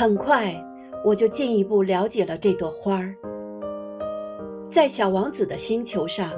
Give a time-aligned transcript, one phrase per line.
[0.00, 0.54] 很快，
[1.04, 3.14] 我就进一步了解了这朵花儿。
[4.70, 6.32] 在小王子的星球上，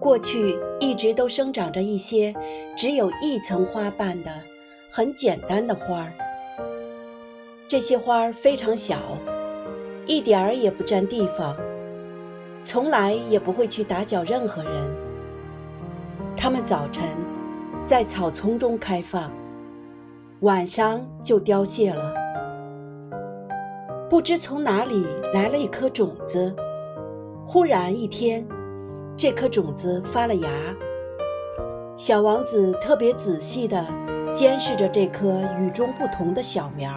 [0.00, 2.34] 过去一直都生长着一些
[2.74, 4.30] 只有一层花瓣的
[4.90, 6.12] 很简单的花儿。
[7.68, 8.96] 这些花儿非常小，
[10.06, 11.54] 一点儿也不占地方，
[12.62, 14.96] 从来也不会去打搅任何人。
[16.34, 17.04] 它们早晨
[17.84, 19.30] 在草丛中开放，
[20.40, 22.24] 晚上就凋谢了。
[24.08, 26.54] 不知从哪里来了一颗种子。
[27.44, 28.46] 忽然一天，
[29.16, 30.48] 这颗种子发了芽。
[31.96, 33.84] 小王子特别仔细地
[34.32, 36.88] 监视着这颗与众不同的小苗。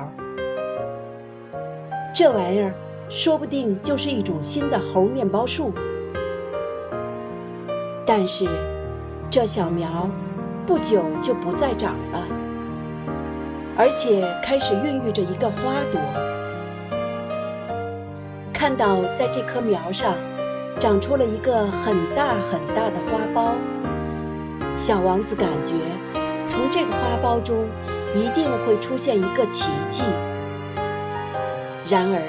[2.13, 2.73] 这玩意儿
[3.09, 5.71] 说不定就是一种新的猴面包树。
[8.05, 8.47] 但是，
[9.31, 10.07] 这小苗
[10.67, 12.27] 不久就不再长了，
[13.75, 15.99] 而且开始孕育着一个花朵。
[18.59, 20.13] 看到在这棵苗上。
[20.77, 23.53] 长出了一个很大很大的花苞，
[24.77, 25.73] 小王子感觉
[26.45, 27.65] 从这个花苞中
[28.15, 30.03] 一定会出现一个奇迹。
[31.85, 32.21] 然而，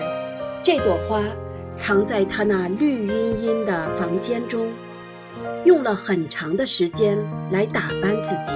[0.64, 1.22] 这朵花
[1.76, 4.66] 藏在他那绿茵茵的房间中，
[5.64, 7.16] 用了很长的时间
[7.52, 8.52] 来打扮自己。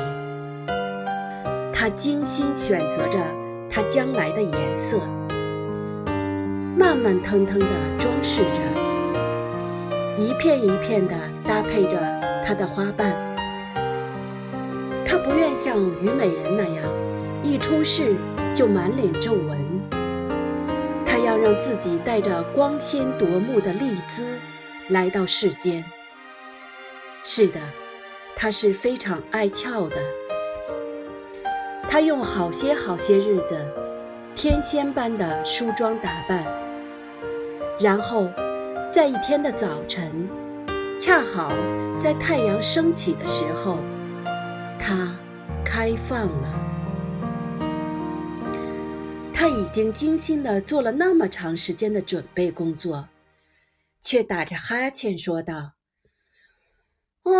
[1.72, 3.18] 他精心选择着
[3.70, 4.98] 它将来的颜色，
[6.84, 7.66] 慢慢腾腾地
[7.98, 8.60] 装饰着。
[10.18, 11.14] 一片一片地
[11.48, 11.98] 搭配着
[12.46, 13.10] 它的花瓣。
[15.02, 16.84] 他不愿像虞美人那样，
[17.42, 18.14] 一出世
[18.52, 19.80] 就满脸皱纹。
[21.06, 24.38] 他要让自己带着光鲜夺目的丽姿
[24.90, 25.82] 来到世间。
[27.24, 27.60] 是的，
[28.36, 29.96] 他是非常爱俏的。
[31.88, 33.56] 他用好些好些日子，
[34.34, 36.44] 天仙般的梳妆打扮，
[37.78, 38.30] 然后。
[38.90, 40.28] 在一天的早晨，
[41.00, 41.50] 恰好
[41.98, 43.78] 在太阳升起的时候，
[44.78, 45.16] 它
[45.64, 46.60] 开放了。
[49.32, 53.08] 他已经精心的做了那么长时间的准备工作，
[54.00, 55.72] 却打着哈欠说道
[57.24, 57.32] ：“啊，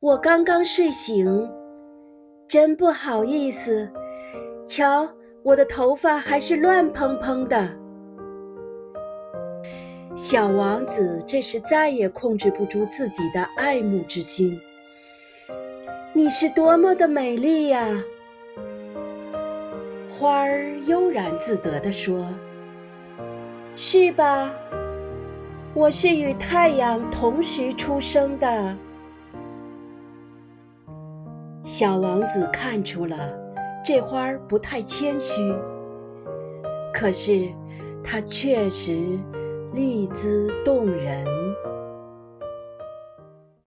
[0.00, 1.48] 我刚刚睡醒，
[2.48, 3.92] 真不好意思。
[4.66, 7.68] 瞧，我的头发还是乱蓬蓬的。”
[10.14, 14.60] 小王子这时再也控制不住自己的爱慕之心。
[16.12, 17.86] 你是多么的美丽呀！
[20.10, 22.28] 花儿悠然自得地说
[23.74, 24.52] ：“是吧？
[25.74, 28.76] 我是与太阳同时出生的。”
[31.64, 33.32] 小王子看出了
[33.84, 35.52] 这花儿不太谦虚，
[36.92, 37.48] 可是
[38.04, 39.18] 它确实。
[39.72, 41.24] 丽姿动人。